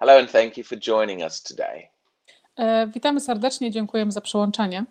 [0.00, 1.88] Hello, and thank you for joining us today.
[2.58, 4.84] E, Witamy serdecznie, dziękujemy za przyłączenie.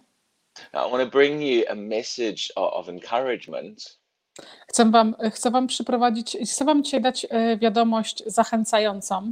[0.73, 3.99] Now, I want to bring you a message of, of encouragement
[4.67, 9.31] Chcę wam, chcę wam przyprowadzić, chcę wam dzisiaj dać e, wiadomość zachęcającą,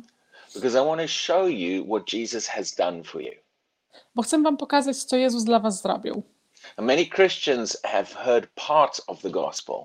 [0.56, 3.32] because I want to show you what Jesus has done for you.
[4.16, 6.24] bo chcę wam pokazać, co Jezus dla was zrobił.
[6.78, 9.76] And many Christians have heard part of the gospel,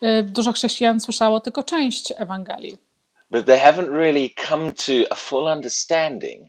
[0.00, 2.78] E, Dużo chrześcijan słyszało tylko część Ewangelii,
[3.30, 6.48] but they haven't really come to a full understanding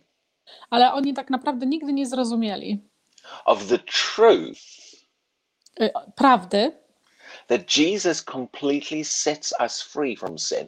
[0.69, 2.79] ale oni tak naprawdę nigdy nie zrozumieli
[3.45, 4.59] of the truth
[5.79, 6.71] e, prawdy,
[7.47, 10.67] that Jesus completely sets us free from sin.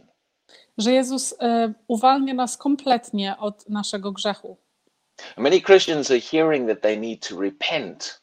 [0.77, 4.57] że Jezus e, uwalnia nas kompletnie od naszego grzechu.
[5.37, 8.21] Many Christians are hearing that they need to repent,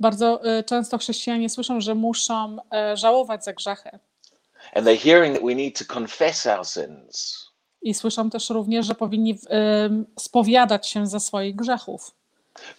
[0.00, 2.56] Bardzo e, często chrześcijanie słyszą, że muszą
[2.94, 3.98] żałować za grzechy.
[4.74, 7.44] And they're hearing that we need to confess our sins.
[7.82, 12.14] I słyszą też również, że powinni em, spowiadać się ze swoich grzechów.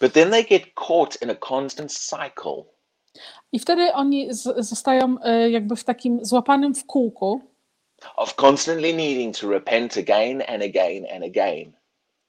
[0.00, 2.64] But then they get caught in a constant cycle
[3.52, 7.40] I wtedy oni z, zostają e, jakby w takim złapanym w kółku,
[8.16, 11.72] of constantly needing to repent again and again and again.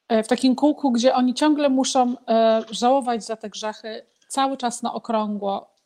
[0.09, 4.83] e, w takim kółku, gdzie oni ciągle muszą e, żałować za te grzechy cały czas
[4.83, 5.76] na okrągło.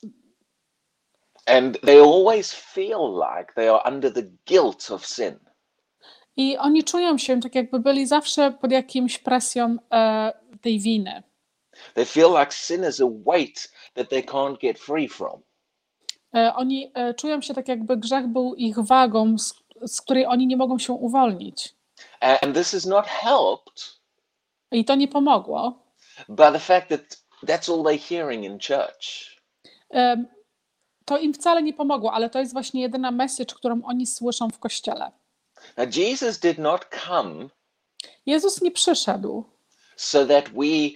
[1.46, 5.40] And they always feel like they are under the guilt of sin.
[6.38, 11.24] I oni czują się tak, jakby byli zawsze pod jakimś presją e, tej winy.
[11.94, 15.42] They feel like sin is a weight that they can't get free from.
[16.36, 19.54] E, oni e, czują się tak, jakby grzech był ich wagą, z,
[19.86, 21.76] z której oni nie mogą się uwolnić.
[22.20, 24.00] And this is not helped
[24.72, 25.84] I to nie pomogło.
[26.30, 27.02] by the fact that
[27.44, 29.38] that's all they're hearing in church.
[31.12, 34.60] To im wcale nie pomogło, ale to jest właśnie jedyna message, którą oni słyszą w
[34.60, 35.12] kościele.
[35.78, 37.50] Now, Jesus did not come
[38.26, 39.44] Jezus nie przyszedł,
[39.96, 40.90] so that we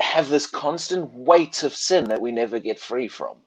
[0.00, 3.40] have this constant weight of sin that we never get free from.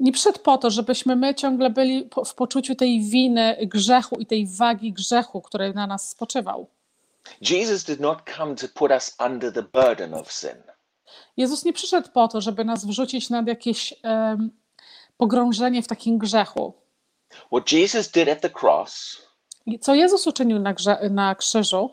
[0.00, 4.46] nie przyszedł po to, żebyśmy my ciągle byli w poczuciu tej winy, grzechu i tej
[4.46, 6.70] wagi grzechu, który na nas spoczywał.
[7.40, 10.62] Jesus did not come to put us under the burden of sin.
[11.36, 14.50] Jezus nie przyszedł po to, żeby nas wrzucić nad jakieś em,
[15.18, 16.72] pogrążenie w takim grzechu.
[17.52, 19.22] What Jesus did at the cross
[19.80, 21.90] Co Jezus uczynił na, grze, na krzyżu,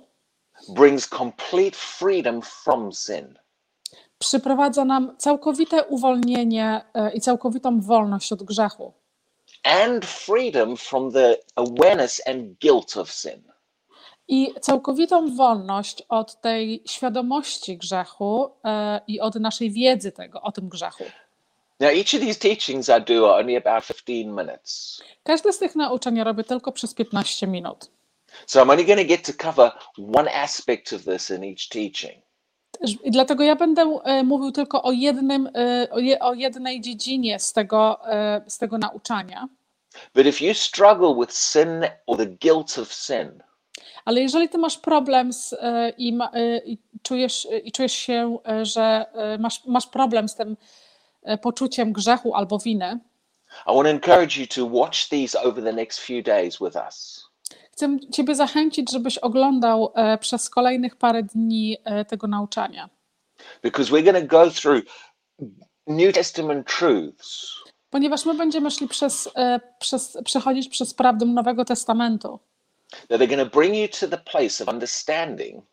[0.69, 3.35] brings complete freedom from sin.
[4.19, 8.93] przyprowadza nam całkowite uwolnienie e, i całkowitą wolność od grzechu.
[9.63, 13.41] and freedom from the awareness and guilt of sin.
[14.27, 20.69] I całkowitą wolność od tej świadomości grzechu e, i od naszej wiedzy tego, o tym
[20.69, 21.03] grzechu.
[21.79, 25.01] Now, each of these teachings I do are only about 15 minutes.
[25.23, 27.91] Każde z tych nauczeń robię tylko przez 15 minut.
[28.45, 32.25] So I'm only going to get to cover one aspect of this in each teaching.
[33.03, 37.39] I dlatego ja będę e, mówił tylko o, jednym, e, o, je, o jednej dziedzinie
[37.39, 39.47] z tego, e, z tego nauczania.
[40.15, 41.67] But if you struggle with sin
[42.07, 43.43] or the guilt of sin,
[44.05, 48.37] Ale jeżeli ty masz problem z, e, i, ma, e, i, czujesz, i czujesz się,
[48.49, 50.55] e, że e, masz, masz problem z tym e,
[51.41, 52.99] poczuciem grzechu albo winy,
[53.67, 57.25] I want to encourage you to watch these over the next few days with us.
[57.75, 62.89] chcę Ciebie zachęcić, żebyś oglądał e, przez kolejnych parę dni e, tego nauczania.
[63.63, 64.83] Because we're going to go through
[65.87, 67.55] New Testament truths.
[67.89, 72.39] Ponieważ my będziemy szli przez, e, przez, przechodzić przez prawdę Nowego Testamentu.
[73.07, 75.63] That are going to bring you to the place of understanding.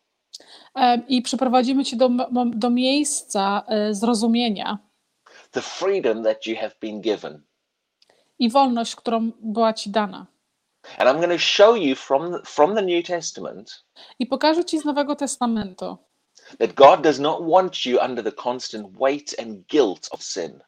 [0.75, 2.09] E, i przyprowadzimy Cię do,
[2.45, 4.77] do miejsca e, zrozumienia
[5.53, 7.41] the freedom that you have been given.
[8.39, 10.27] i wolność, którą była Ci dana.
[10.97, 13.83] And I'm going to show you from from the New Testament
[14.19, 15.97] I pokażę Ci z Nowego Testamentu,
[16.59, 20.59] that God does not want you under the constant weight and guilt of sin.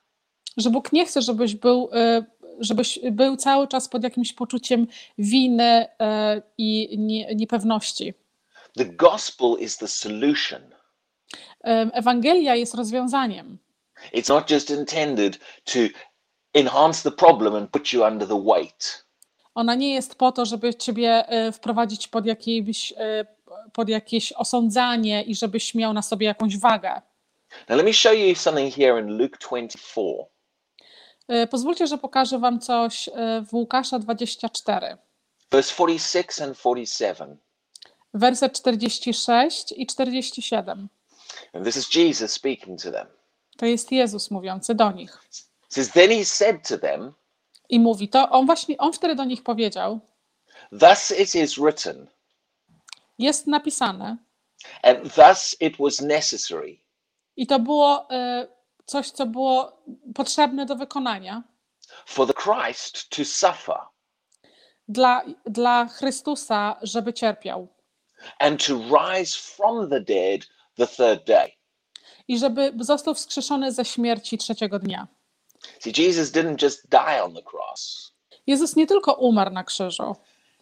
[0.57, 2.25] że Bóg nie chce, żebyś był, e,
[2.59, 8.13] żebyś był cały czas pod jakimś poczuciem winy e, i nie, niepewności.
[8.77, 10.61] The gospel is the solution.
[11.93, 13.57] Ewangelia jest rozwiązaniem.
[14.13, 15.79] It's not just intended to
[16.53, 19.05] enhance the problem and put you under the weight.
[19.55, 23.25] Ona nie jest po to, żeby ciebie e, wprowadzić pod jakieś, e,
[23.73, 27.01] pod jakieś osądzanie i żebyś miał na sobie jakąś wagę.
[27.69, 30.07] Now, let me show you something here in Luke 24.
[31.27, 33.09] E, Pozwólcie, że pokażę wam coś
[33.49, 34.97] w Łukasza 24,
[35.51, 37.37] Verse 46 and 47.
[38.13, 40.89] werset 46 i 47.
[41.53, 43.07] And this is Jesus speaking to them.
[43.57, 45.19] To jest Jezus mówiący do nich.
[45.69, 47.13] Says, Then he said to them,
[47.69, 49.99] I mówi to, on właśnie, on wtedy do nich powiedział,
[50.79, 52.07] Thus it is written,
[53.17, 54.17] Jest napisane
[54.83, 56.79] and thus it was necessary
[57.37, 58.47] i to było e,
[58.85, 59.83] coś, co było
[60.15, 61.43] potrzebne do wykonania
[62.05, 63.77] for the Christ to suffer
[64.87, 67.67] dla, dla Chrystusa, żeby cierpiał
[68.39, 70.47] and to rise from the dead
[70.77, 71.51] the third day.
[72.27, 75.07] I żeby został wskrzeszony ze śmierci trzeciego dnia.
[75.79, 78.11] See, Jesus didn't just die on the cross.
[78.47, 80.15] Jezus nie tylko umarł na krzyżu,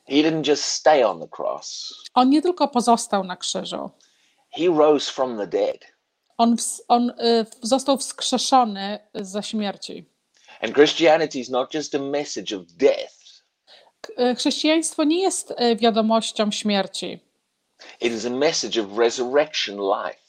[0.08, 1.94] He didn't just stay on the cross.
[2.14, 3.90] on nie tylko pozostał na krzyżu,
[4.52, 5.78] He rose from the dead.
[6.38, 6.56] on,
[6.88, 10.06] on y, został wskrzeszony ze śmierci.
[10.62, 13.44] And Christianity is not just a message of death,
[14.20, 17.20] y, Chrześcijaństwo nie jest y, wiadomością śmierci,
[18.02, 20.23] it is a message of resurrection life.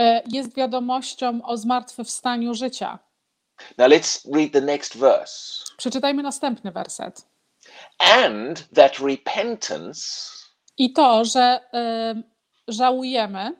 [0.00, 2.98] Y, jest wiadomością o zmartwychwstaniu życia.
[3.78, 5.64] Now let's read the next verse.
[5.76, 7.26] Przeczytajmy następny werset.
[7.98, 10.00] And that repentance
[10.78, 12.22] I to, że y,
[12.72, 13.56] żałujemy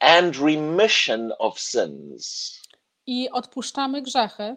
[0.00, 2.52] and remission of sins
[3.06, 4.56] i odpuszczamy grzechy,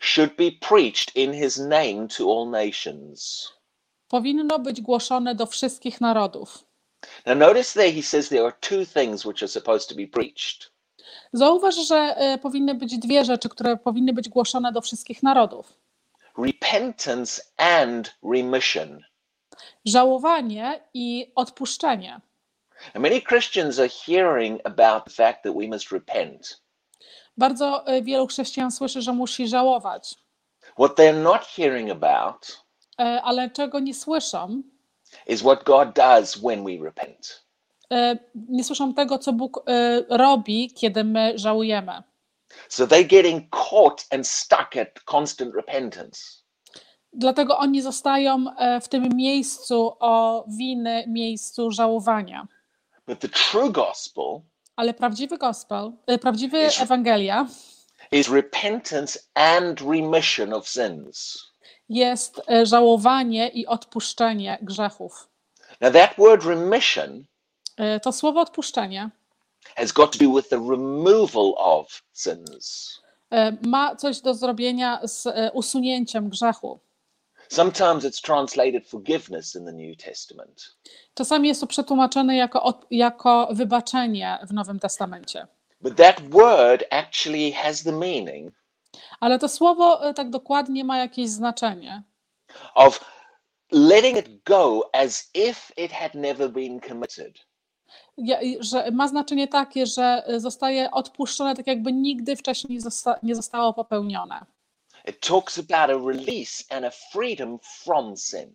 [0.00, 3.48] should be preached in his name to all nations.
[4.08, 6.64] powinno być głoszone do wszystkich narodów.
[7.26, 10.74] Now, notice there he says there are two things which are supposed to be preached
[11.32, 15.72] Zauważ, że y, powinny być dwie rzeczy, które powinny być głoszone do wszystkich narodów:
[16.38, 19.00] repentance and remission.
[19.84, 22.20] żałowanie i odpuszczenie.
[22.94, 26.60] And many Christians are hearing about the fact that we must repent.
[27.36, 30.14] Bardzo y, wielu chrześcijan słyszy, że musi żałować,
[30.78, 32.64] What they're not hearing about
[33.00, 34.62] y, ale czego nie słyszą,
[35.26, 37.44] is what God does when we repent.
[37.92, 42.02] y, nie słyszą tego, co Bóg y, robi, kiedy my żałujemy.
[42.68, 46.44] So they're getting caught and stuck at constant repentance.
[47.12, 52.46] Dlatego oni zostają e, w tym miejscu o winy, miejscu żałowania.
[53.06, 54.40] But the true gospel
[54.76, 57.46] Ale prawdziwy gospel, e, prawdziwy Ewangelia
[58.12, 61.44] is repentance and remission of sins.
[61.88, 65.28] Jest e, żałowanie i odpuszczenie grzechów.
[65.80, 67.24] Now, that word remission
[67.76, 69.10] E, To słowo odpuszczenie
[69.76, 73.00] has got to do with the removal of sins.
[73.30, 76.78] e, ma coś do zrobienia z usunięciem grzechu.
[77.48, 80.76] Sometimes it's translated forgiveness in the New Testament.
[81.14, 85.46] Czasami jest to przetłumaczone jako, jako wybaczenie w Nowym Testamencie.
[85.80, 88.52] But that word actually has the meaning
[89.20, 92.02] Ale to słowo e, tak dokładnie ma jakieś znaczenie.
[92.74, 93.04] of
[93.72, 97.34] letting it go as if it had never been committed.
[98.16, 103.34] Ja- że ma znaczenie takie, że y, zostaje odpuszczone tak jakby nigdy wcześniej zosta- nie
[103.34, 104.40] zostało popełnione.
[105.08, 108.52] It talks about a release and a freedom from sin.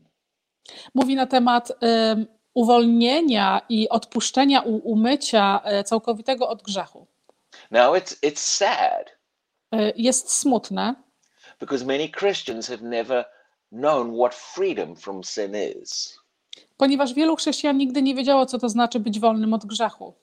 [0.95, 7.07] Mówi na temat ym, uwolnienia i odpuszczenia, u- umycia y, całkowitego od grzechu.
[7.71, 9.18] Now, it's, it's sad
[9.95, 10.95] Jest smutne,
[11.59, 13.25] because many Christians have never
[13.71, 15.51] known what freedom from sin
[15.81, 16.19] is.
[16.77, 20.13] ponieważ wielu chrześcijan nigdy nie wiedziało, co to znaczy być wolnym od grzechu.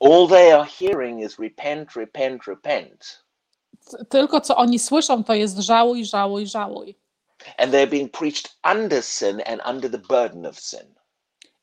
[0.00, 3.24] All they are hearing is repent, repent, repent.
[4.08, 6.98] Tylko co oni słyszą, to jest żałuj, żałuj, żałuj.
[7.58, 10.94] And they're being preached under sin and under the burden of sin.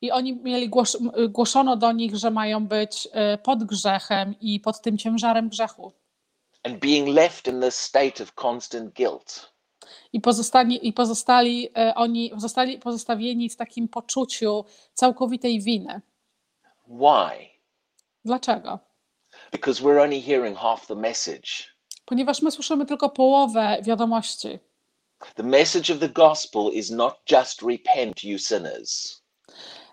[0.01, 4.59] I oni mieli głos, m- głoszono do nich, że mają być y, pod grzechem i
[4.59, 5.91] pod tym ciężarem grzechu.
[6.67, 9.53] And being left in this state of constant guilt.
[10.13, 16.01] I pozostali, i pozostali e, oni zostali pozostawieni w takim poczuciu całkowitej winy.
[16.87, 17.49] Why?
[18.25, 18.79] Dlaczego?
[19.51, 21.47] Because we're only hearing half the message.
[22.05, 24.59] Ponieważ my słyszymy tylko połowę wiadomości.
[25.35, 29.21] The message of the gospel is not just repent, you sinners.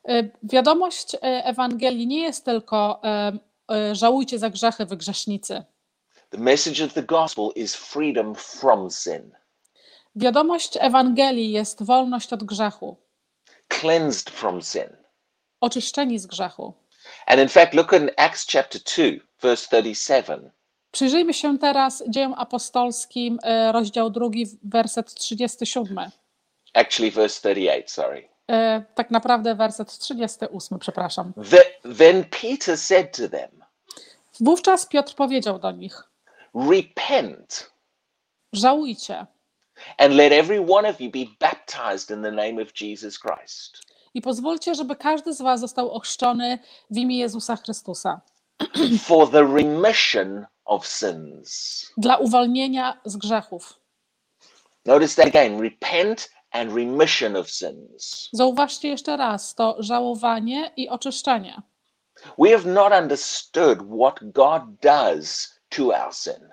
[0.09, 3.33] E, Wiadomość e, Ewangelii nie jest tylko e,
[3.73, 5.65] e, żałujcie za grzechy, wy grzesznicy.
[6.35, 9.33] The message of the gospel is freedom from sin,
[10.17, 12.97] Wiadomość Ewangelii jest wolność od grzechu,
[13.69, 14.97] cleansed from sin.
[15.61, 16.75] oczyszczeni z grzechu.
[17.27, 19.03] And in fact, look in Acts chapter 2,
[19.43, 20.51] verse 37.
[20.91, 26.11] Przyjrzyjmy się teraz dziejom apostolskim, e, rozdział drugi, werset 37.
[26.75, 28.29] Actually, verse 38, sorry.
[28.51, 31.33] E, Tak naprawdę werset 38, przepraszam.
[31.51, 33.65] The- then Peter said to them,
[34.41, 36.03] Wówczas Piotr powiedział do nich:
[36.55, 37.71] Repent
[38.53, 39.27] Żałujcie
[39.99, 43.81] and let every one of you be baptized in the name of Jesus Christ.
[44.15, 46.59] i pozwólcie, żeby każdy z Was został ochrzczony
[46.91, 48.21] w imię Jezusa Chrystusa
[49.07, 51.87] for the remission of sins.
[51.99, 53.81] dla uwolnienia z grzechów.
[54.87, 58.29] Notice that again repent and remission of sins.
[58.33, 61.63] Zauważcie jeszcze raz to żałowanie i oczyszczenie.
[62.39, 66.49] We have not understood what God does to our sin.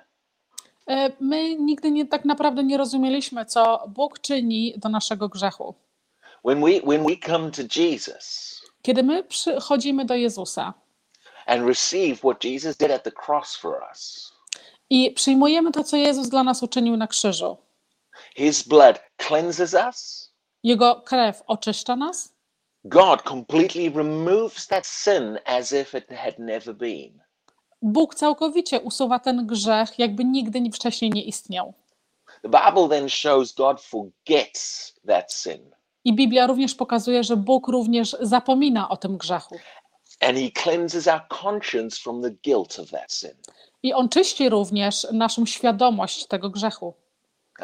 [0.87, 5.75] E, My nigdy nie, tak naprawdę nie rozumieliśmy, co Bóg czyni do naszego grzechu.
[6.45, 10.73] When we, when we come to Jesus Kiedy my przychodzimy do Jezusa
[11.45, 14.31] and receive what Jesus did at the cross for us,
[14.89, 17.57] i przyjmujemy to, co Jezus dla nas uczynił na krzyżu,
[18.35, 20.31] His blood cleanses us.
[20.63, 22.33] Jego krew oczyszcza nas,
[22.83, 27.21] God completely removes that sin as if it had never been.
[27.81, 31.73] Bóg całkowicie usuwa ten grzech, jakby nigdy ni- wcześniej nie istniał.
[32.41, 35.59] The Bible then shows God forgets that sin
[36.03, 39.55] I Biblia również pokazuje, że Bóg również zapomina o tym grzechu.
[40.21, 43.31] and He cleanses our conscience from the guilt of that sin.
[43.83, 46.93] I On czyści również naszą świadomość tego grzechu.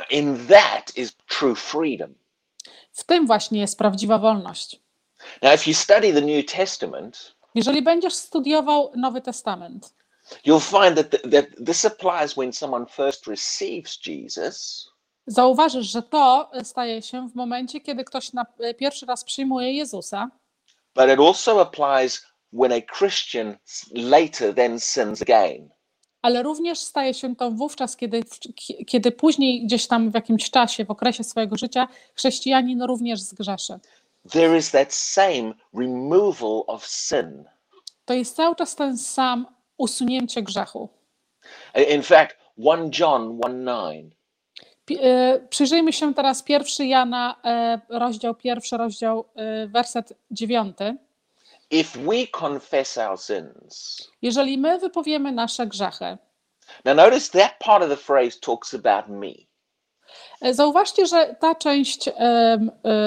[0.09, 2.13] In that is true freedom.
[2.91, 4.79] W tym właśnie jest prawdziwa wolność.
[5.41, 9.93] Now, if you study the New Testament, Jeżeli będziesz studiował Nowy Testament,
[10.46, 14.88] you'll find that, th- that this applies when someone first receives Jesus,
[15.27, 18.46] zauważysz, że to staje się w momencie, kiedy ktoś na
[18.77, 20.29] pierwszy raz przyjmuje Jezusa,
[20.96, 23.57] but it also applies when a Christian
[23.93, 25.69] later then sins again.
[26.22, 28.24] ale również staje się to wówczas, kiedy,
[28.88, 33.79] kiedy później gdzieś tam w jakimś czasie, w okresie swojego życia, chrześcijanin również zgrzeszy.
[34.31, 37.43] There is that same removal of sin.
[38.05, 39.46] To jest cały czas ten sam
[39.77, 40.89] usunięcie grzechu.
[41.89, 44.13] In fact, 1 John 1 9
[44.86, 50.96] Pi- e, Przyjrzyjmy się teraz pierwszy Jana, e, rozdział pierwszy, rozdział, e, werset dziewiąty.
[51.72, 53.98] if we confess our sins.
[54.22, 56.17] Jeżeli my wypowiemy nasze grzechy,
[56.86, 59.31] Now, notice that part of the phrase talks about me.
[60.53, 62.10] zauważcie, że ta część,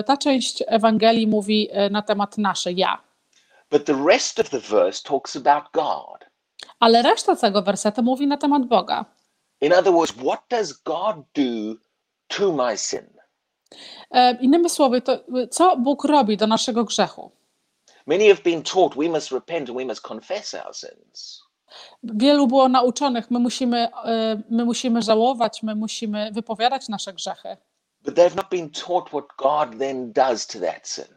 [0.07, 2.99] ta część Ewangelii mówi na temat nasze ja,
[3.71, 6.30] But the rest of the verse talks about God.
[6.81, 9.05] Ale reszta tego wersetu mówi na temat Boga.
[9.61, 11.75] In other words, what does God do
[12.29, 13.07] to my sin?
[14.11, 15.19] E, Innymi słowy, to
[15.51, 17.31] co Bóg robi do naszego grzechu?
[18.07, 21.43] Many have been taught we must repent and we must confess our sins.
[22.03, 27.57] Wielu było nauczonych, my musimy, e, my musimy żałować, my musimy wypowiadać nasze grzechy.
[28.03, 31.15] But they've not been taught what God then does to that sin.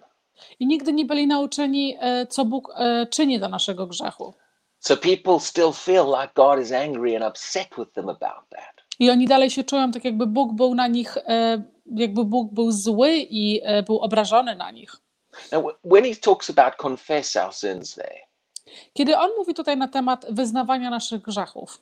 [0.60, 2.74] I nigdy nie byli nauczeni, e, co Bóg
[3.10, 4.34] czyni do naszego grzechu.
[4.86, 8.84] So people still feel like God is angry and upset with them about that.
[9.00, 11.64] I oni dalej się czują tak, jakby Bóg był na nich, e,
[11.96, 14.96] jakby Bóg był zły i e, był obrażony na nich.
[15.52, 18.20] Now, wh- when he talks about confess our sins there,
[18.94, 21.82] Kiedy on mówi tutaj na temat wyznawania naszych grzechów,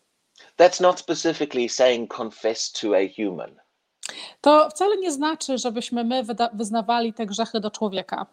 [0.58, 3.56] that's not specifically saying confess to a human.
[4.42, 8.26] to wcale nie znaczy, żebyśmy my wyznawali te grzechy do człowieka.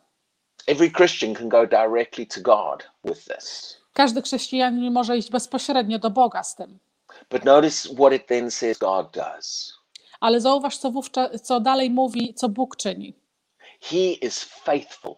[0.67, 3.78] Every Christian can go directly to God with this.
[3.93, 6.79] Każdy chrześcijanin może iść bezpośrednio do Boga z tym.
[7.31, 9.79] But notice what it then says God does.
[10.21, 13.15] Ale zauważ, co, wówczas, co dalej mówi, co Bóg czyni.
[13.81, 15.15] He is faithful.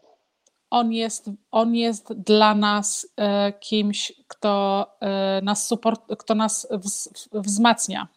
[0.71, 7.29] On jest, on jest dla nas e, kimś, kto e, nas, support, kto nas wz,
[7.33, 8.09] wzmacnia.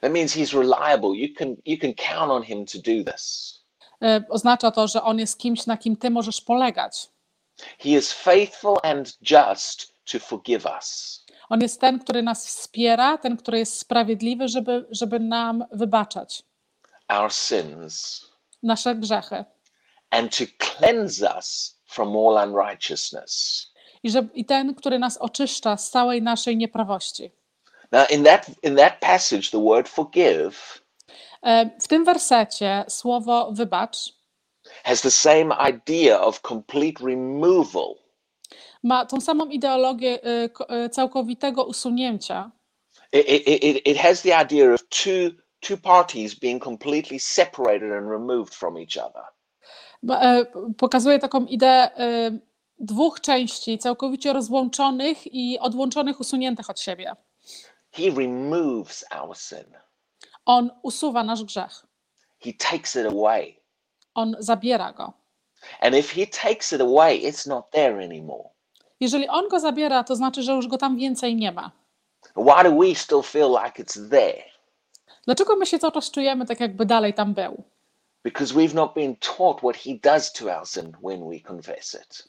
[0.00, 1.16] That means he's reliable.
[1.16, 3.54] You can you can count on him to do this.
[4.02, 7.08] E, oznacza to, że on jest kimś, na kim ty możesz polegać.
[7.78, 11.20] He is faithful and just to forgive us.
[11.48, 16.42] On jest ten, który nas wspiera, ten, który jest sprawiedliwy, żeby, żeby nam wybaczać
[17.08, 18.26] our sins
[18.62, 19.44] nasze grzechy.
[20.10, 23.66] and to cleanse us from all unrighteousness.
[24.02, 27.30] I, że, I ten, który nas oczyszcza z całej naszej nieprawości.
[27.92, 30.82] Now, in that in that passage, the word forgive
[31.42, 33.96] E, W tym wersecie słowo wybacz
[34.84, 37.94] has the same idea of complete removal.
[38.82, 42.50] ma tą samą ideologię e, e, całkowitego usunięcia.
[43.12, 48.54] It, it, it, has the idea of two two parties being completely separated and removed
[48.54, 49.22] from each other.
[50.10, 50.46] E,
[50.78, 51.90] Pokazuje taką ideę
[52.78, 57.16] dwóch części całkowicie rozłączonych i odłączonych, usuniętych od siebie.
[57.92, 59.64] He removes our sin.
[60.46, 61.86] On usuwa nasz grzech.
[62.38, 63.59] He takes it away.
[64.14, 65.12] On zabiera go.
[65.80, 68.48] And if he takes it away, it's not there anymore.
[69.00, 71.70] Jeżeli on go zabiera, to znaczy, że już go tam więcej nie ma.
[72.36, 74.42] Why do we still feel like it's there?
[75.24, 77.62] Dlaczego my się cały czas czujemy tak, jakby dalej tam był?
[78.24, 82.24] Because we've not been taught what he does to our sin when we confess it.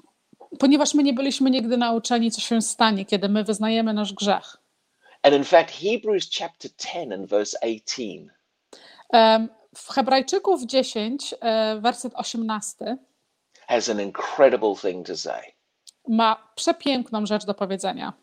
[0.59, 4.57] Ponieważ my nie byliśmy nigdy nauczeni, co się stanie, kiedy my wyznajemy nasz grzech.
[5.23, 8.03] And in fact, Hebrews chapter 10 and verse 18
[9.13, 12.98] Em, w Hebrajczyków 10, e, werset 18
[13.68, 15.42] has an incredible thing to say.
[16.08, 18.13] ma przepiękną rzecz do powiedzenia.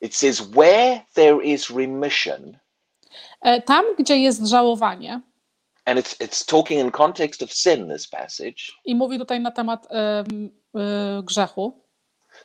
[0.00, 2.58] It says, Where there is remission,
[3.40, 5.20] E, Tam, gdzie jest żałowanie,
[5.84, 8.72] and it's, it's talking in context of sin, this passage.
[8.84, 10.50] i mówi tutaj na temat em,
[11.20, 11.82] y, grzechu,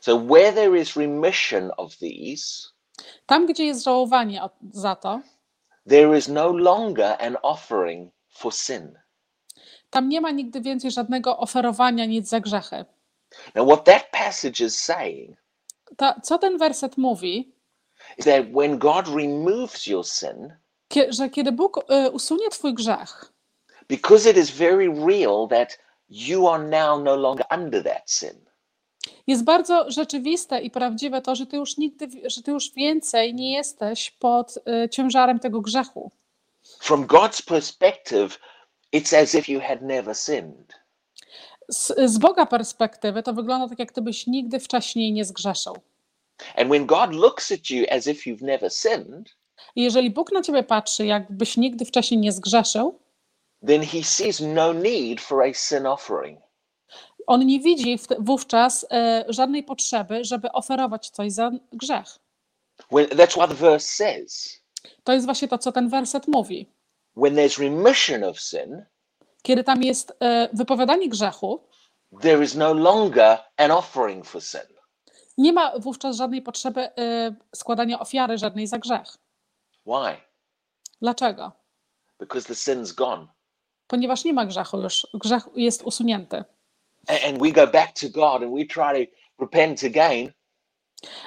[0.00, 2.68] So, where there is remission of these,
[3.26, 4.40] tam, gdzie jest żałowanie
[4.72, 5.20] za to,
[5.88, 8.98] there is no longer an offering for sin.
[9.90, 12.84] tam nie ma nigdy więcej żadnego oferowania nic za grzechy.
[13.54, 15.36] Now, what that passage is saying
[15.96, 17.52] Ta, co ten werset mówi,
[18.18, 20.52] is that when God removes your sin,
[20.88, 23.32] kie, że kiedy Bóg y, usunie twój grzech,
[23.88, 25.78] because it is very real that
[26.10, 28.44] you are now no longer under that sin.
[29.26, 33.56] jest bardzo rzeczywiste i prawdziwe to, że ty już nigdy, że ty już więcej nie
[33.56, 36.10] jesteś pod y, ciężarem tego grzechu.
[36.80, 38.38] From God's perspective,
[38.92, 40.74] it's as if you had never sinned.
[41.70, 45.76] Z, z Boga perspektywy to wygląda tak, jak gdybyś nigdy wcześniej nie zgrzeszył.
[46.56, 49.36] And when God looks at you as if you've never sinned,
[49.76, 52.98] I jeżeli Bóg na ciebie patrzy, jakbyś nigdy wcześniej nie zgrzeszył,
[53.66, 56.40] then he sees no need for a sin offering.
[57.26, 62.18] on nie widzi wówczas e, żadnej potrzeby, żeby oferować coś za grzech.
[62.92, 64.60] When, that's what the verse says.
[65.04, 66.72] To jest właśnie to, co ten werset mówi.
[67.16, 68.84] When there's remission of sin,
[69.42, 71.60] Kiedy tam jest e, wypowiadanie grzechu,
[72.20, 74.60] there is no longer an offering for sin.
[75.38, 79.16] nie ma wówczas żadnej potrzeby e, składania ofiary żadnej za grzech.
[79.86, 80.16] Why?
[81.02, 81.52] Dlaczego?
[82.20, 83.26] Because the sin's gone.
[83.86, 86.44] Ponieważ nie ma grzechu już, grzech jest usunięty.
[87.28, 90.32] And we go back to God and we try to repent again.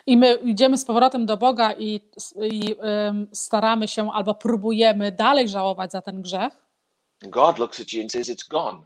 [0.08, 2.02] I my idziemy z powrotem do Boga i,
[2.52, 6.54] i em, staramy się albo próbujemy dalej żałować za ten grzech.
[7.22, 8.78] God looks at you and says, It's gone.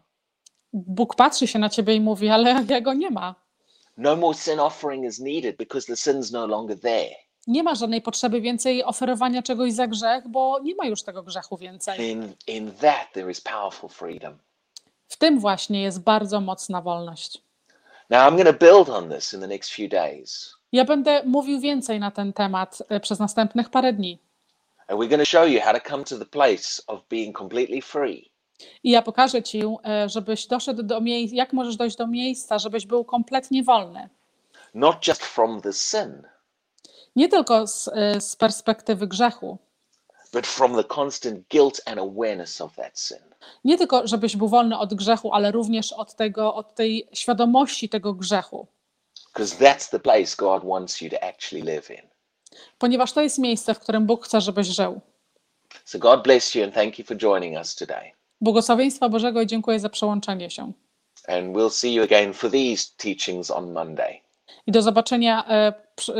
[0.74, 3.36] Bóg patrzy się na ciebie i mówi, ale jego nie ma.
[3.98, 7.15] No more sin offering is needed because the sin's no longer there.
[7.48, 11.57] Nie ma żadnej potrzeby więcej oferowania czegoś za grzech, bo nie ma już tego grzechu
[11.57, 12.12] więcej.
[12.12, 14.38] In, in that, there is powerful freedom.
[15.07, 17.42] W tym właśnie jest bardzo mocna wolność.
[18.09, 20.54] Now, I'm going to build on this in the next few days.
[20.75, 24.20] Ja będę mówił więcej na ten temat e, przez następnych parę dni.
[24.88, 27.81] And we're going to show you how to come to the place of being completely
[27.81, 28.31] free.
[28.83, 32.85] I ja pokażę ci, e, żebyś doszedł do miejsca, jak możesz dojść do miejsca, żebyś
[32.85, 34.09] był kompletnie wolny.
[34.74, 36.24] Not just from the sin,
[37.16, 39.57] Nie tylko z, e, z perspektywy grzechu,
[40.33, 43.18] but from the constant guilt and awareness of that sin.
[43.64, 48.14] nie tylko żebyś był wolny od grzechu, ale również od, tego, od tej świadomości tego
[48.14, 48.68] grzechu.
[49.35, 52.01] Because that's the place God wants you to actually live in.
[52.79, 55.01] Ponieważ to jest miejsce, w którym Bóg chce, żebyś żył.
[55.85, 58.11] So, God bless you and thank you for joining us today.
[58.41, 60.71] Błogosławieństwa Bożego i dziękuję za przełączenie się.
[61.27, 64.21] And we'll see you again for these teachings on Monday.
[64.67, 65.74] I do zobaczenia e,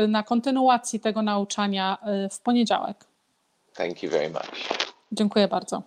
[0.08, 3.04] na kontynuacji tego nauczania e, w poniedziałek.
[3.74, 4.68] Thank you very much.
[5.12, 5.82] Dziękuję bardzo.